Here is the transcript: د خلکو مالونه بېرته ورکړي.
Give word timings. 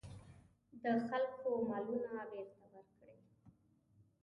د 0.83 0.85
خلکو 1.07 1.47
مالونه 1.67 2.19
بېرته 2.31 2.63
ورکړي. 2.71 3.15